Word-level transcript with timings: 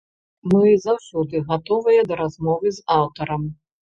Мы 0.51 0.69
заўсёды 0.85 1.41
гатовыя 1.51 2.05
да 2.13 2.17
размовы 2.21 2.73
з 2.79 2.81
аўтарам. 2.97 3.45